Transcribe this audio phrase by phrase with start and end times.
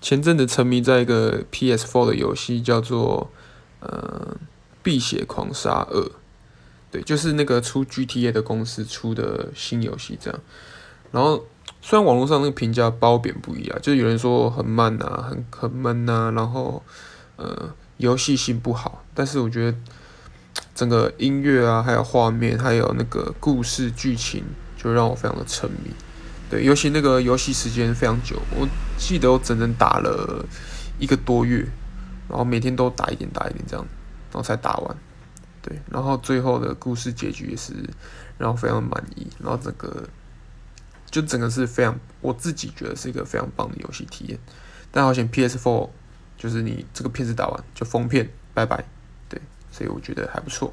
[0.00, 3.30] 前阵子沉迷在一个 PS4 的游戏，叫做
[3.80, 4.36] 呃
[4.82, 6.00] 《碧血狂杀二》，
[6.90, 10.40] 对，就是那个出 GTA 的公司出的新游戏，这样。
[11.10, 11.44] 然后
[11.80, 16.82] 虽然网络上那个评价褒贬不一啊，就有人说很慢啊，很很闷啊，然后
[17.36, 19.78] 呃游戏性不好，但是我觉得
[20.74, 24.44] 整个音乐啊，还有画面，还有那个故事剧情，
[24.76, 25.90] 就让我非常的沉迷。
[26.48, 30.46] 对，尤其那个游戏时间非常久，我记得我整整打了
[30.98, 31.66] 一个多月，
[32.28, 33.84] 然后每天都打一点打一点这样，
[34.30, 34.96] 然后才打完。
[35.60, 37.72] 对，然后最后的故事结局也是
[38.38, 40.08] 让我非常满意，然后整个
[41.10, 44.38] 就整个是非常，我自己觉得是一个非常棒的游戏体验。
[44.92, 45.90] 但好像 PS4
[46.38, 48.84] 就是你这个片子打完就封片，拜拜。
[49.28, 49.40] 对，
[49.72, 50.72] 所以我觉得还不错。